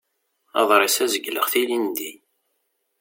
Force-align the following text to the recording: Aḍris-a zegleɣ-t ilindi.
Aḍris-a 0.59 1.05
zegleɣ-t 1.13 1.53
ilindi. 1.61 2.11